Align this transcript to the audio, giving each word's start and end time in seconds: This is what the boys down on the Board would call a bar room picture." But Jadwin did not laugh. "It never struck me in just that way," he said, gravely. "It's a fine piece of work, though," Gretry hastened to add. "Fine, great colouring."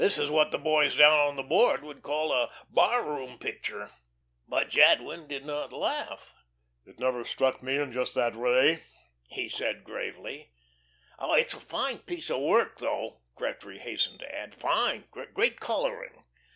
This 0.01 0.17
is 0.17 0.31
what 0.31 0.49
the 0.49 0.57
boys 0.57 0.95
down 0.95 1.19
on 1.19 1.35
the 1.35 1.43
Board 1.43 1.83
would 1.83 2.01
call 2.01 2.31
a 2.33 2.49
bar 2.71 3.05
room 3.05 3.37
picture." 3.37 3.91
But 4.47 4.71
Jadwin 4.71 5.27
did 5.27 5.45
not 5.45 5.71
laugh. 5.71 6.33
"It 6.87 6.97
never 6.99 7.23
struck 7.23 7.61
me 7.61 7.77
in 7.77 7.93
just 7.93 8.15
that 8.15 8.35
way," 8.35 8.81
he 9.27 9.47
said, 9.47 9.83
gravely. 9.83 10.53
"It's 11.21 11.53
a 11.53 11.59
fine 11.59 11.99
piece 11.99 12.31
of 12.31 12.41
work, 12.41 12.79
though," 12.79 13.21
Gretry 13.35 13.77
hastened 13.77 14.21
to 14.21 14.35
add. 14.35 14.55
"Fine, 14.55 15.03
great 15.11 15.59
colouring." 15.59 16.23